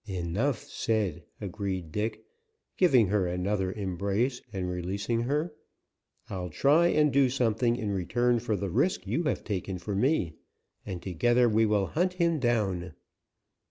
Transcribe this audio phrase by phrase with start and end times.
[0.07, 2.25] "Enough said," agreed Dick,
[2.75, 5.53] giving her another embrace and releasing her.
[6.27, 10.33] "I'll try and do something in return for the risk you have taken for me,
[10.87, 12.93] and together we will hunt him down."